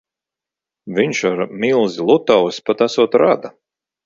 Viņš 0.99 1.21
ar 1.31 1.43
milzi 1.65 2.09
Lutausi 2.09 2.65
pat 2.71 2.83
esot 2.89 3.21
rada. 3.25 3.55